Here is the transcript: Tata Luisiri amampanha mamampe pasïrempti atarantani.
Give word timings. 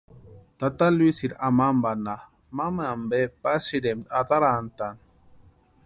Tata 0.59 0.85
Luisiri 0.97 1.35
amampanha 1.47 2.15
mamampe 2.57 3.19
pasïrempti 3.41 4.09
atarantani. 4.19 5.01